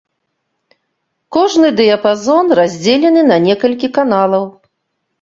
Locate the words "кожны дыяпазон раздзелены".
1.37-3.21